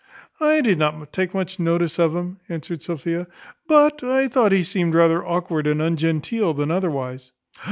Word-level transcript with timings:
"I 0.39 0.61
did 0.61 0.79
not 0.79 1.13
take 1.13 1.31
much 1.35 1.59
notice 1.59 1.99
of 1.99 2.15
him," 2.15 2.39
answered 2.49 2.81
Sophia, 2.81 3.27
"but 3.67 4.03
I 4.03 4.27
thought 4.27 4.51
he 4.51 4.63
seemed 4.63 4.95
rather 4.95 5.23
awkward, 5.23 5.67
and 5.67 5.79
ungenteel 5.79 6.55
than 6.55 6.71
otherwise." 6.71 7.33